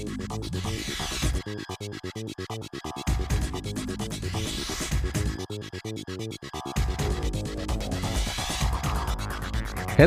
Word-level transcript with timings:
Halo 0.00 0.08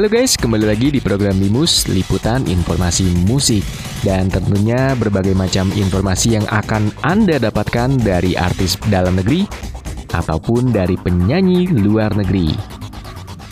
guys, 0.10 0.34
kembali 0.34 0.66
lagi 0.66 0.90
di 0.90 0.98
program 0.98 1.38
Limus 1.38 1.86
Liputan 1.94 2.50
Informasi 2.50 3.06
Musik. 3.30 3.62
Dan 4.02 4.34
tentunya 4.34 4.98
berbagai 4.98 5.38
macam 5.38 5.70
informasi 5.70 6.42
yang 6.42 6.46
akan 6.50 6.90
Anda 7.06 7.38
dapatkan 7.38 8.02
dari 8.02 8.34
artis 8.34 8.74
dalam 8.90 9.22
negeri 9.22 9.46
Ataupun 10.10 10.74
dari 10.74 10.98
penyanyi 10.98 11.70
luar 11.70 12.18
negeri. 12.18 12.50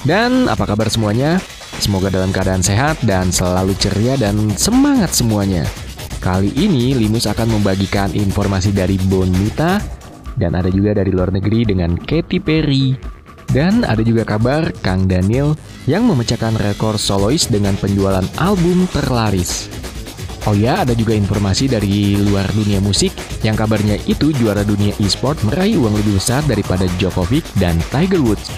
Dan 0.01 0.49
apa 0.49 0.65
kabar 0.65 0.89
semuanya? 0.89 1.37
Semoga 1.77 2.09
dalam 2.09 2.33
keadaan 2.33 2.65
sehat 2.65 2.97
dan 3.05 3.29
selalu 3.29 3.77
ceria 3.77 4.17
dan 4.17 4.57
semangat 4.57 5.13
semuanya 5.13 5.69
Kali 6.21 6.53
ini 6.53 6.93
Limus 6.93 7.25
akan 7.25 7.57
membagikan 7.57 8.13
informasi 8.13 8.69
dari 8.69 8.95
Bonita 9.09 9.81
Dan 10.37 10.53
ada 10.53 10.69
juga 10.69 10.93
dari 10.93 11.09
luar 11.09 11.33
negeri 11.33 11.65
dengan 11.65 11.97
Katy 11.97 12.37
Perry 12.37 13.19
dan 13.51 13.83
ada 13.83 13.99
juga 13.99 14.23
kabar 14.23 14.71
Kang 14.79 15.11
Daniel 15.11 15.59
yang 15.83 16.07
memecahkan 16.07 16.55
rekor 16.55 16.95
solois 16.95 17.51
dengan 17.51 17.75
penjualan 17.75 18.23
album 18.39 18.87
terlaris. 18.95 19.67
Oh 20.49 20.57
ya, 20.57 20.81
ada 20.81 20.97
juga 20.97 21.13
informasi 21.13 21.69
dari 21.69 22.17
luar 22.17 22.49
dunia 22.49 22.81
musik 22.81 23.13
yang 23.45 23.53
kabarnya 23.53 23.99
itu 24.09 24.33
juara 24.33 24.65
dunia 24.65 24.95
e-sport 24.97 25.37
meraih 25.45 25.77
uang 25.77 26.01
lebih 26.01 26.17
besar 26.17 26.41
daripada 26.49 26.89
Djokovic 26.97 27.45
dan 27.61 27.77
Tiger 27.93 28.23
Woods. 28.23 28.49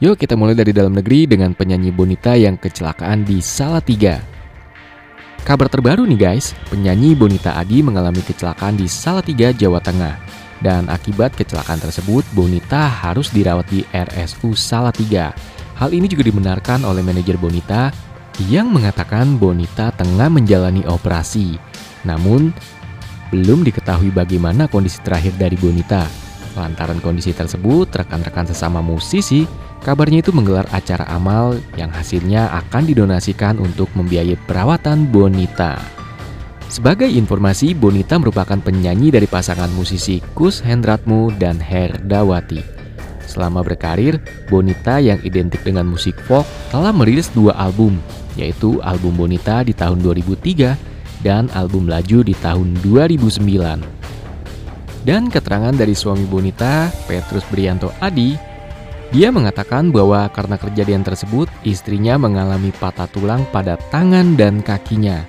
Yuk 0.00 0.16
kita 0.16 0.32
mulai 0.32 0.56
dari 0.56 0.72
dalam 0.72 0.96
negeri 0.96 1.28
dengan 1.28 1.52
penyanyi 1.52 1.92
Bonita 1.92 2.32
yang 2.32 2.56
kecelakaan 2.56 3.20
di 3.20 3.44
Salatiga. 3.44 4.16
Kabar 5.44 5.68
terbaru 5.68 6.08
nih 6.08 6.16
guys, 6.16 6.56
penyanyi 6.72 7.12
Bonita 7.12 7.52
Adi 7.52 7.84
mengalami 7.84 8.24
kecelakaan 8.24 8.80
di 8.80 8.88
Salatiga, 8.88 9.52
Jawa 9.52 9.76
Tengah. 9.76 10.16
Dan 10.64 10.88
akibat 10.88 11.36
kecelakaan 11.36 11.84
tersebut, 11.84 12.24
Bonita 12.32 12.88
harus 12.88 13.28
dirawat 13.28 13.68
di 13.68 13.84
RSU 13.92 14.56
Salatiga. 14.56 15.36
Hal 15.76 15.92
ini 15.92 16.08
juga 16.08 16.24
dibenarkan 16.24 16.80
oleh 16.88 17.04
manajer 17.04 17.36
Bonita 17.36 17.92
yang 18.48 18.72
mengatakan 18.72 19.36
Bonita 19.36 19.92
tengah 19.92 20.32
menjalani 20.32 20.80
operasi. 20.88 21.60
Namun, 22.08 22.56
belum 23.28 23.68
diketahui 23.68 24.16
bagaimana 24.16 24.64
kondisi 24.64 24.96
terakhir 25.04 25.36
dari 25.36 25.60
Bonita. 25.60 26.08
Lantaran 26.56 27.04
kondisi 27.04 27.36
tersebut, 27.36 27.92
rekan-rekan 27.92 28.48
sesama 28.48 28.80
musisi 28.80 29.44
Kabarnya 29.80 30.20
itu 30.20 30.28
menggelar 30.36 30.68
acara 30.76 31.08
amal 31.08 31.56
yang 31.80 31.88
hasilnya 31.88 32.52
akan 32.52 32.84
didonasikan 32.84 33.56
untuk 33.56 33.88
membiayai 33.96 34.36
perawatan 34.44 35.08
Bonita. 35.08 35.80
Sebagai 36.68 37.08
informasi, 37.08 37.72
Bonita 37.72 38.20
merupakan 38.20 38.60
penyanyi 38.60 39.08
dari 39.08 39.24
pasangan 39.24 39.72
musisi 39.72 40.20
Kus 40.36 40.60
Hendratmu 40.60 41.32
dan 41.40 41.56
Herdawati. 41.56 42.60
Selama 43.24 43.64
berkarir, 43.64 44.20
Bonita 44.52 45.00
yang 45.00 45.16
identik 45.24 45.64
dengan 45.64 45.88
musik 45.88 46.14
folk 46.28 46.44
telah 46.68 46.92
merilis 46.92 47.32
dua 47.32 47.56
album, 47.56 47.96
yaitu 48.36 48.78
album 48.84 49.16
Bonita 49.16 49.64
di 49.64 49.72
tahun 49.72 50.04
2003 50.04 50.76
dan 51.24 51.48
album 51.56 51.88
Laju 51.88 52.20
di 52.20 52.36
tahun 52.36 52.76
2009. 52.84 53.48
Dan 55.08 55.32
keterangan 55.32 55.72
dari 55.72 55.96
suami 55.96 56.28
Bonita, 56.28 56.92
Petrus 57.08 57.48
Brianto 57.48 57.88
Adi, 58.04 58.49
dia 59.10 59.34
mengatakan 59.34 59.90
bahwa 59.90 60.30
karena 60.30 60.54
kejadian 60.54 61.02
tersebut, 61.02 61.50
istrinya 61.66 62.14
mengalami 62.14 62.70
patah 62.70 63.10
tulang 63.10 63.42
pada 63.50 63.74
tangan 63.90 64.38
dan 64.38 64.62
kakinya. 64.62 65.26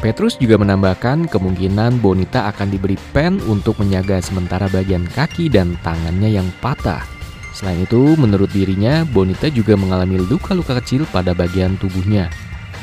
Petrus 0.00 0.34
juga 0.34 0.58
menambahkan 0.58 1.30
kemungkinan 1.30 2.02
Bonita 2.02 2.50
akan 2.50 2.74
diberi 2.74 2.98
pen 3.14 3.38
untuk 3.46 3.78
menjaga 3.78 4.18
sementara 4.18 4.66
bagian 4.66 5.06
kaki 5.12 5.46
dan 5.46 5.78
tangannya 5.84 6.42
yang 6.42 6.48
patah. 6.58 7.06
Selain 7.54 7.84
itu, 7.84 8.16
menurut 8.18 8.50
dirinya, 8.50 9.06
Bonita 9.06 9.46
juga 9.52 9.76
mengalami 9.78 10.18
luka-luka 10.18 10.80
kecil 10.82 11.06
pada 11.12 11.36
bagian 11.36 11.78
tubuhnya. 11.78 12.32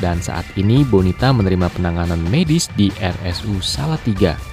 Dan 0.00 0.22
saat 0.22 0.48
ini 0.56 0.80
Bonita 0.86 1.34
menerima 1.34 1.68
penanganan 1.74 2.22
medis 2.32 2.72
di 2.72 2.88
RSU 2.96 3.60
Salatiga. 3.60 4.49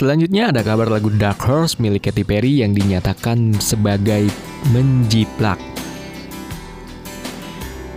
Selanjutnya 0.00 0.48
ada 0.48 0.64
kabar 0.64 0.88
lagu 0.88 1.12
Dark 1.12 1.44
Horse 1.44 1.76
milik 1.76 2.08
Katy 2.08 2.24
Perry 2.24 2.64
yang 2.64 2.72
dinyatakan 2.72 3.52
sebagai 3.60 4.32
menjiplak. 4.72 5.60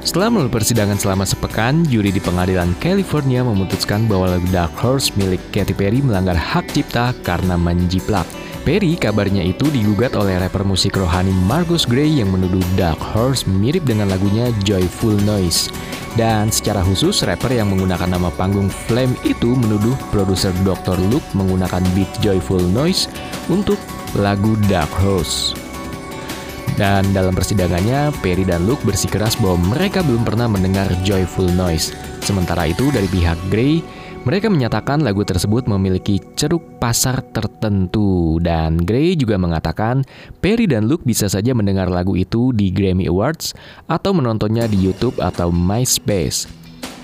Setelah 0.03 0.27
melalui 0.27 0.51
persidangan 0.51 0.99
selama 0.99 1.23
sepekan, 1.23 1.87
juri 1.87 2.11
di 2.11 2.19
pengadilan 2.19 2.75
California 2.83 3.39
memutuskan 3.39 4.03
bahwa 4.03 4.35
lagu 4.35 4.43
Dark 4.51 4.75
Horse 4.83 5.15
milik 5.15 5.39
Katy 5.55 5.71
Perry 5.71 6.03
melanggar 6.03 6.35
hak 6.35 6.75
cipta 6.75 7.15
karena 7.23 7.55
menjiplak. 7.55 8.27
Perry 8.67 8.99
kabarnya 8.99 9.39
itu 9.39 9.63
digugat 9.71 10.19
oleh 10.19 10.35
rapper 10.43 10.67
musik 10.67 10.99
rohani 10.99 11.31
Marcus 11.47 11.87
Gray 11.87 12.19
yang 12.19 12.35
menuduh 12.35 12.59
Dark 12.75 12.99
Horse 12.99 13.47
mirip 13.47 13.87
dengan 13.87 14.11
lagunya 14.11 14.51
Joyful 14.67 15.15
Noise. 15.23 15.71
Dan 16.13 16.53
secara 16.53 16.85
khusus, 16.85 17.25
rapper 17.25 17.57
yang 17.57 17.73
menggunakan 17.73 18.05
nama 18.05 18.29
panggung 18.37 18.69
Flame 18.69 19.17
itu 19.25 19.57
menuduh 19.57 19.97
produser 20.13 20.53
Dr. 20.61 21.01
Luke 21.09 21.25
menggunakan 21.33 21.81
beat 21.97 22.09
Joyful 22.21 22.61
Noise 22.61 23.09
untuk 23.49 23.81
lagu 24.13 24.53
Dark 24.69 24.93
Horse. 25.01 25.57
Dan 26.77 27.13
dalam 27.13 27.37
persidangannya, 27.37 28.13
Perry 28.21 28.45
dan 28.45 28.65
Luke 28.65 28.81
bersikeras 28.81 29.37
bahwa 29.37 29.77
mereka 29.77 30.01
belum 30.01 30.25
pernah 30.25 30.49
mendengar 30.49 30.89
Joyful 31.05 31.49
Noise. 31.53 31.93
Sementara 32.21 32.69
itu, 32.69 32.89
dari 32.89 33.05
pihak 33.09 33.37
Gray, 33.49 33.81
mereka 34.23 34.47
menyatakan 34.47 35.03
lagu 35.03 35.27
tersebut 35.27 35.67
memiliki 35.67 36.23
ceruk 36.39 36.79
pasar 36.79 37.19
tertentu 37.35 38.39
dan 38.39 38.79
Gray 38.79 39.19
juga 39.19 39.35
mengatakan 39.35 40.07
Perry 40.39 40.63
dan 40.63 40.87
Luke 40.87 41.03
bisa 41.03 41.27
saja 41.27 41.51
mendengar 41.51 41.91
lagu 41.91 42.15
itu 42.15 42.55
di 42.55 42.71
Grammy 42.71 43.11
Awards 43.11 43.51
atau 43.91 44.15
menontonnya 44.15 44.63
di 44.71 44.79
YouTube 44.79 45.19
atau 45.19 45.51
MySpace. 45.51 46.63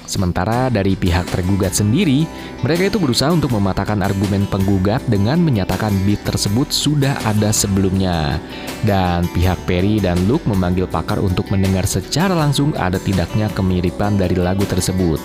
Sementara 0.10 0.74
dari 0.74 0.98
pihak 0.98 1.30
tergugat 1.30 1.78
sendiri, 1.78 2.26
mereka 2.66 2.90
itu 2.90 2.98
berusaha 2.98 3.30
untuk 3.30 3.54
mematahkan 3.54 4.02
argumen 4.02 4.50
penggugat 4.50 5.06
dengan 5.06 5.38
menyatakan 5.38 5.94
beat 6.02 6.18
tersebut 6.26 6.74
sudah 6.74 7.14
ada 7.30 7.54
sebelumnya. 7.54 8.42
Dan 8.82 9.30
pihak 9.38 9.62
Perry 9.70 10.02
dan 10.02 10.18
Luke 10.26 10.50
memanggil 10.50 10.90
pakar 10.90 11.22
untuk 11.22 11.46
mendengar 11.54 11.86
secara 11.86 12.34
langsung 12.34 12.74
ada 12.74 12.98
tidaknya 12.98 13.54
kemiripan 13.54 14.18
dari 14.18 14.34
lagu 14.34 14.66
tersebut. 14.66 15.22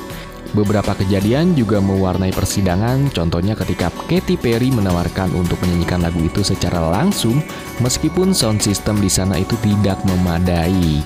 Beberapa 0.54 0.94
kejadian 0.94 1.59
juga 1.59 1.82
mewarnai 1.82 2.31
persidangan, 2.31 3.10
contohnya 3.10 3.59
ketika 3.59 3.91
Katy 4.06 4.38
Perry 4.38 4.70
menawarkan 4.70 5.34
untuk 5.34 5.59
menyanyikan 5.66 5.98
lagu 5.98 6.22
itu 6.22 6.47
secara 6.47 6.78
langsung 6.94 7.42
meskipun 7.82 8.31
sound 8.31 8.62
system 8.62 9.03
di 9.03 9.10
sana 9.10 9.34
itu 9.42 9.59
tidak 9.66 9.98
memadai. 10.06 11.03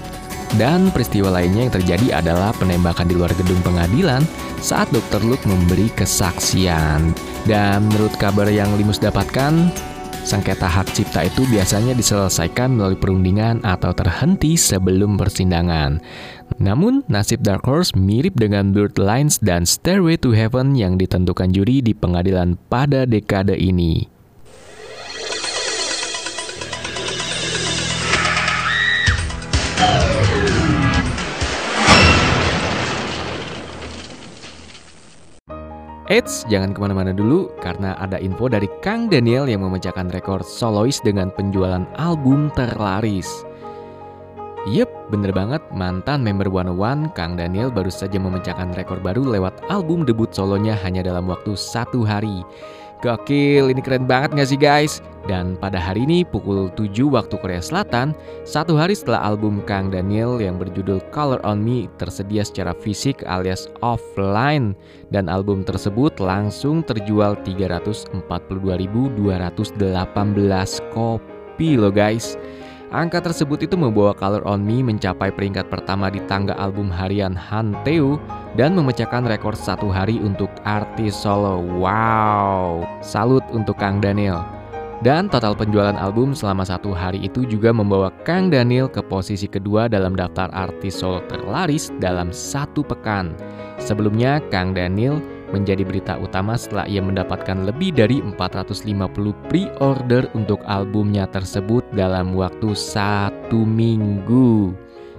Dan 0.60 0.92
peristiwa 0.92 1.32
lainnya 1.32 1.68
yang 1.68 1.74
terjadi 1.80 2.20
adalah 2.20 2.52
penembakan 2.56 3.08
di 3.08 3.16
luar 3.16 3.32
gedung 3.36 3.60
pengadilan 3.64 4.24
saat 4.60 4.88
Dr. 4.92 5.24
Luke 5.24 5.44
memberi 5.44 5.92
kesaksian. 5.96 7.12
Dan 7.44 7.88
menurut 7.88 8.16
kabar 8.20 8.48
yang 8.48 8.72
Limus 8.76 9.00
dapatkan, 9.00 9.72
Sengketa 10.28 10.68
hak 10.68 10.92
cipta 10.92 11.24
itu 11.24 11.48
biasanya 11.48 11.96
diselesaikan 11.96 12.76
melalui 12.76 13.00
perundingan 13.00 13.64
atau 13.64 13.96
terhenti 13.96 14.60
sebelum 14.60 15.16
persidangan. 15.16 16.04
Namun, 16.60 17.00
nasib 17.08 17.40
Dark 17.40 17.64
Horse 17.64 17.96
mirip 17.96 18.36
dengan 18.36 18.76
Blurred 18.76 19.00
Lines 19.00 19.40
dan 19.40 19.64
Stairway 19.64 20.20
to 20.20 20.36
Heaven 20.36 20.76
yang 20.76 21.00
ditentukan 21.00 21.56
juri 21.56 21.80
di 21.80 21.96
pengadilan 21.96 22.60
pada 22.68 23.08
dekade 23.08 23.56
ini. 23.56 24.17
Eits, 36.08 36.48
jangan 36.48 36.72
ke 36.72 36.80
mana-mana 36.80 37.12
dulu 37.12 37.52
karena 37.60 37.92
ada 38.00 38.16
info 38.16 38.48
dari 38.48 38.64
Kang 38.80 39.12
Daniel 39.12 39.44
yang 39.44 39.60
memecahkan 39.60 40.08
rekor 40.08 40.40
solois 40.40 41.04
dengan 41.04 41.28
penjualan 41.28 41.84
album 42.00 42.48
terlaris. 42.56 43.28
Yep, 44.72 44.88
bener 45.12 45.36
banget, 45.36 45.60
mantan 45.68 46.24
member 46.24 46.48
One 46.48 46.72
One, 46.80 47.12
Kang 47.12 47.36
Daniel 47.36 47.68
baru 47.68 47.92
saja 47.92 48.16
memecahkan 48.16 48.72
rekor 48.72 49.04
baru 49.04 49.20
lewat 49.20 49.68
album 49.68 50.08
debut 50.08 50.32
solonya 50.32 50.80
hanya 50.80 51.04
dalam 51.04 51.28
waktu 51.28 51.52
satu 51.52 52.08
hari. 52.08 52.40
Gokil, 52.98 53.70
ini 53.70 53.78
keren 53.78 54.10
banget 54.10 54.34
gak 54.34 54.50
sih 54.50 54.58
guys? 54.58 54.98
Dan 55.30 55.54
pada 55.54 55.78
hari 55.78 56.02
ini 56.02 56.26
pukul 56.26 56.66
7 56.74 57.06
waktu 57.14 57.38
Korea 57.38 57.62
Selatan, 57.62 58.10
satu 58.42 58.74
hari 58.74 58.98
setelah 58.98 59.22
album 59.22 59.62
Kang 59.70 59.86
Daniel 59.86 60.42
yang 60.42 60.58
berjudul 60.58 60.98
Color 61.14 61.38
On 61.46 61.62
Me 61.62 61.86
tersedia 62.02 62.42
secara 62.42 62.74
fisik 62.74 63.22
alias 63.28 63.70
offline 63.86 64.74
dan 65.14 65.30
album 65.30 65.62
tersebut 65.62 66.18
langsung 66.18 66.82
terjual 66.82 67.38
342.218 67.46 68.18
kopi 70.90 71.70
loh 71.78 71.94
guys. 71.94 72.34
Angka 72.88 73.20
tersebut 73.20 73.68
itu 73.68 73.76
membawa 73.76 74.16
Color 74.16 74.48
On 74.48 74.64
Me 74.64 74.80
mencapai 74.80 75.28
peringkat 75.28 75.68
pertama 75.68 76.08
di 76.08 76.24
tangga 76.24 76.56
album 76.56 76.88
harian 76.88 77.36
Hanteu 77.36 78.16
dan 78.56 78.72
memecahkan 78.72 79.28
rekor 79.28 79.52
satu 79.52 79.92
hari 79.92 80.16
untuk 80.16 80.48
artis 80.64 81.12
solo. 81.12 81.60
Wow, 81.60 82.88
salut 83.04 83.44
untuk 83.52 83.76
Kang 83.76 84.00
Daniel. 84.00 84.40
Dan 85.04 85.28
total 85.28 85.52
penjualan 85.52 86.00
album 86.00 86.32
selama 86.32 86.64
satu 86.64 86.96
hari 86.96 87.28
itu 87.28 87.44
juga 87.44 87.76
membawa 87.76 88.08
Kang 88.24 88.48
Daniel 88.48 88.88
ke 88.88 89.04
posisi 89.04 89.44
kedua 89.44 89.84
dalam 89.92 90.16
daftar 90.16 90.48
artis 90.56 90.96
solo 90.96 91.20
terlaris 91.28 91.92
dalam 92.00 92.32
satu 92.32 92.80
pekan. 92.80 93.36
Sebelumnya, 93.76 94.40
Kang 94.48 94.72
Daniel 94.72 95.20
menjadi 95.50 95.82
berita 95.84 96.14
utama 96.20 96.54
setelah 96.54 96.84
ia 96.88 97.00
mendapatkan 97.00 97.64
lebih 97.64 97.96
dari 97.96 98.20
450 98.20 98.88
pre-order 99.48 100.28
untuk 100.36 100.60
albumnya 100.68 101.24
tersebut 101.28 101.84
dalam 101.96 102.36
waktu 102.36 102.72
satu 102.76 103.64
minggu. 103.64 104.72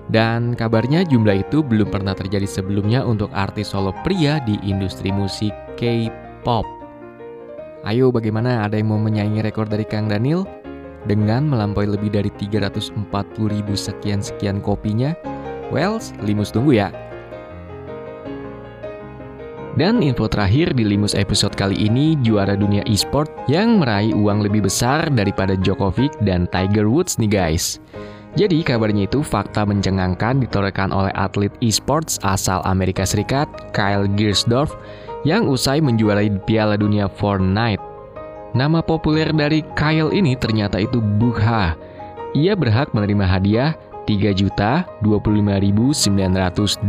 Dan 0.10 0.58
kabarnya 0.58 1.06
jumlah 1.06 1.46
itu 1.46 1.62
belum 1.62 1.94
pernah 1.94 2.18
terjadi 2.18 2.50
sebelumnya 2.50 3.06
untuk 3.06 3.30
artis 3.30 3.70
solo 3.72 3.94
pria 4.02 4.42
di 4.42 4.58
industri 4.66 5.14
musik 5.14 5.54
K-pop. 5.78 6.66
Ayo 7.86 8.10
bagaimana 8.10 8.66
ada 8.66 8.76
yang 8.76 8.90
mau 8.92 9.00
menyaingi 9.00 9.46
rekor 9.46 9.70
dari 9.70 9.86
Kang 9.86 10.10
Daniel? 10.10 10.44
Dengan 11.08 11.48
melampaui 11.48 11.88
lebih 11.88 12.12
dari 12.12 12.28
340 12.36 12.92
ribu 13.48 13.72
sekian-sekian 13.72 14.60
kopinya? 14.60 15.16
Well, 15.72 16.02
Limus 16.26 16.52
tunggu 16.52 16.76
ya. 16.76 16.92
Dan 19.80 20.04
info 20.04 20.28
terakhir 20.28 20.76
di 20.76 20.84
Limus 20.84 21.16
episode 21.16 21.56
kali 21.56 21.88
ini, 21.88 22.20
juara 22.20 22.52
dunia 22.52 22.84
e-sport 22.84 23.32
yang 23.48 23.80
meraih 23.80 24.12
uang 24.12 24.44
lebih 24.44 24.68
besar 24.68 25.08
daripada 25.08 25.56
Djokovic 25.56 26.12
dan 26.28 26.52
Tiger 26.52 26.84
Woods 26.84 27.16
nih 27.16 27.32
guys. 27.32 27.80
Jadi 28.36 28.60
kabarnya 28.60 29.08
itu 29.08 29.24
fakta 29.24 29.64
mencengangkan 29.64 30.44
ditorehkan 30.44 30.92
oleh 30.92 31.16
atlet 31.16 31.56
e-sports 31.64 32.20
asal 32.28 32.60
Amerika 32.68 33.08
Serikat, 33.08 33.48
Kyle 33.72 34.04
Giersdorf, 34.20 34.76
yang 35.24 35.48
usai 35.48 35.80
menjuarai 35.80 36.28
Piala 36.44 36.76
Dunia 36.76 37.08
Fortnite. 37.08 37.80
Nama 38.60 38.84
populer 38.84 39.32
dari 39.32 39.64
Kyle 39.80 40.12
ini 40.12 40.36
ternyata 40.36 40.76
itu 40.76 41.00
Bugha. 41.00 41.80
Ia 42.36 42.52
berhak 42.52 42.92
menerima 42.92 43.24
hadiah 43.24 43.80
3.025.900 44.12 46.12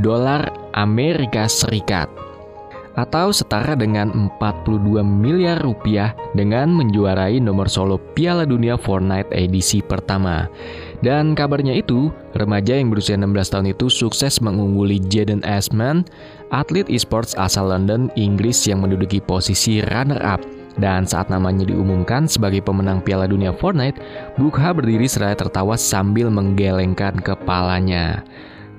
dolar 0.02 0.50
Amerika 0.74 1.46
Serikat 1.46 2.29
atau 3.00 3.32
setara 3.32 3.72
dengan 3.72 4.12
42 4.12 5.00
miliar 5.00 5.56
rupiah 5.64 6.12
dengan 6.36 6.68
menjuarai 6.68 7.40
nomor 7.40 7.72
solo 7.72 7.96
Piala 8.12 8.44
Dunia 8.44 8.76
Fortnite 8.76 9.32
edisi 9.32 9.80
pertama. 9.80 10.44
Dan 11.00 11.32
kabarnya 11.32 11.80
itu, 11.80 12.12
remaja 12.36 12.76
yang 12.76 12.92
berusia 12.92 13.16
16 13.16 13.52
tahun 13.56 13.66
itu 13.72 13.88
sukses 13.88 14.44
mengungguli 14.44 15.00
Jaden 15.08 15.40
Asman, 15.48 16.04
atlet 16.52 16.84
esports 16.92 17.32
asal 17.40 17.72
London, 17.72 18.12
Inggris 18.20 18.68
yang 18.68 18.84
menduduki 18.84 19.24
posisi 19.24 19.80
runner-up. 19.80 20.44
Dan 20.78 21.02
saat 21.08 21.32
namanya 21.32 21.66
diumumkan 21.66 22.30
sebagai 22.30 22.62
pemenang 22.62 23.02
Piala 23.02 23.26
Dunia 23.26 23.50
Fortnite, 23.50 23.98
Bukha 24.38 24.70
berdiri 24.76 25.08
seraya 25.10 25.34
tertawa 25.34 25.74
sambil 25.74 26.30
menggelengkan 26.30 27.18
kepalanya. 27.18 28.22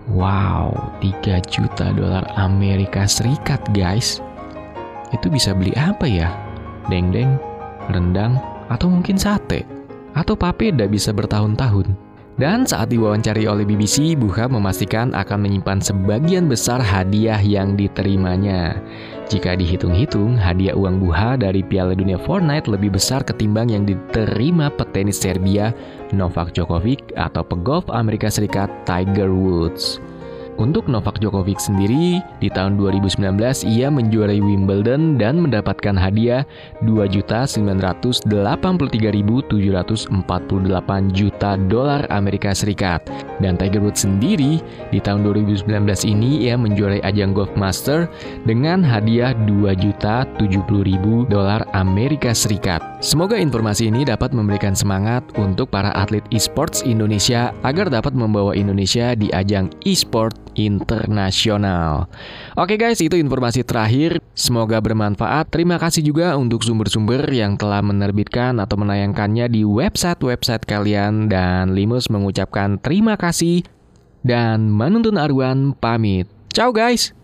Wow, 0.10 0.98
3 0.98 1.38
juta 1.46 1.94
dolar 1.94 2.26
Amerika 2.34 3.06
Serikat 3.06 3.62
guys. 3.70 4.18
Itu 5.14 5.30
bisa 5.30 5.54
beli 5.54 5.78
apa 5.78 6.10
ya? 6.10 6.34
Deng-deng, 6.90 7.38
rendang, 7.94 8.42
atau 8.74 8.90
mungkin 8.90 9.22
sate? 9.22 9.62
Atau 10.18 10.34
papeda 10.34 10.90
bisa 10.90 11.14
bertahun-tahun? 11.14 12.11
Dan 12.42 12.66
saat 12.66 12.90
diwawancari 12.90 13.46
oleh 13.46 13.62
BBC, 13.62 14.18
Buha 14.18 14.50
memastikan 14.50 15.14
akan 15.14 15.46
menyimpan 15.46 15.78
sebagian 15.78 16.50
besar 16.50 16.82
hadiah 16.82 17.38
yang 17.38 17.78
diterimanya. 17.78 18.82
Jika 19.30 19.54
dihitung-hitung, 19.54 20.42
hadiah 20.42 20.74
uang 20.74 21.06
Buha 21.06 21.38
dari 21.38 21.62
Piala 21.62 21.94
Dunia 21.94 22.18
Fortnite 22.18 22.66
lebih 22.66 22.98
besar 22.98 23.22
ketimbang 23.22 23.70
yang 23.70 23.86
diterima 23.86 24.74
petenis 24.74 25.22
Serbia 25.22 25.70
Novak 26.18 26.58
Djokovic 26.58 27.14
atau 27.14 27.46
pegolf 27.46 27.86
Amerika 27.94 28.26
Serikat 28.34 28.74
Tiger 28.90 29.30
Woods. 29.30 30.02
Untuk 30.62 30.86
Novak 30.86 31.18
Djokovic 31.18 31.58
sendiri, 31.58 32.22
di 32.38 32.46
tahun 32.54 32.78
2019 32.78 33.18
ia 33.66 33.90
menjuarai 33.90 34.38
Wimbledon 34.38 35.18
dan 35.18 35.42
mendapatkan 35.42 35.98
hadiah 35.98 36.46
2.983.748 36.86 38.30
juta 41.18 41.58
dolar 41.66 42.06
Amerika 42.14 42.54
Serikat. 42.54 43.02
Dan 43.42 43.58
Tiger 43.58 43.82
Woods 43.82 44.06
sendiri, 44.06 44.62
di 44.94 45.02
tahun 45.02 45.26
2019 45.26 45.66
ini 46.06 46.46
ia 46.46 46.54
menjuarai 46.54 47.02
ajang 47.10 47.34
Golf 47.34 47.50
Master 47.58 48.06
dengan 48.46 48.86
hadiah 48.86 49.34
2.070.000 49.50 50.62
dolar 51.26 51.66
Amerika 51.74 52.38
Serikat. 52.38 52.86
Semoga 53.02 53.34
informasi 53.34 53.90
ini 53.90 54.06
dapat 54.06 54.30
memberikan 54.30 54.78
semangat 54.78 55.26
untuk 55.42 55.74
para 55.74 55.90
atlet 55.98 56.22
esports 56.30 56.86
Indonesia 56.86 57.50
agar 57.66 57.90
dapat 57.90 58.14
membawa 58.14 58.54
Indonesia 58.54 59.18
di 59.18 59.34
ajang 59.34 59.74
e-sport 59.90 60.38
internasional. 60.58 62.10
Oke 62.58 62.76
guys, 62.76 63.00
itu 63.00 63.16
informasi 63.16 63.64
terakhir. 63.64 64.20
Semoga 64.36 64.82
bermanfaat. 64.84 65.48
Terima 65.54 65.80
kasih 65.80 66.04
juga 66.04 66.36
untuk 66.36 66.66
sumber-sumber 66.66 67.24
yang 67.32 67.56
telah 67.56 67.80
menerbitkan 67.80 68.60
atau 68.60 68.76
menayangkannya 68.76 69.48
di 69.48 69.64
website-website 69.64 70.68
kalian 70.68 71.32
dan 71.32 71.78
Limus 71.78 72.12
mengucapkan 72.12 72.82
terima 72.82 73.16
kasih 73.16 73.64
dan 74.26 74.70
menuntun 74.70 75.18
Arwan 75.18 75.78
pamit. 75.78 76.28
Ciao 76.52 76.76
guys. 76.76 77.21